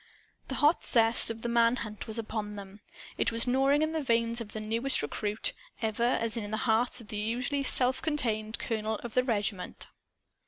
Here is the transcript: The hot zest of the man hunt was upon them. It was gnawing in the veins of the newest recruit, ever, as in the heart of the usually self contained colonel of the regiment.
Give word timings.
The 0.47 0.55
hot 0.55 0.83
zest 0.83 1.29
of 1.29 1.43
the 1.43 1.47
man 1.47 1.75
hunt 1.75 2.07
was 2.07 2.17
upon 2.17 2.55
them. 2.55 2.81
It 3.19 3.31
was 3.31 3.45
gnawing 3.45 3.83
in 3.83 3.91
the 3.91 4.01
veins 4.01 4.41
of 4.41 4.51
the 4.53 4.59
newest 4.59 5.03
recruit, 5.03 5.53
ever, 5.79 6.01
as 6.19 6.35
in 6.35 6.49
the 6.49 6.57
heart 6.65 7.01
of 7.01 7.09
the 7.09 7.17
usually 7.17 7.61
self 7.61 8.01
contained 8.01 8.57
colonel 8.57 8.95
of 9.03 9.13
the 9.13 9.23
regiment. 9.23 9.85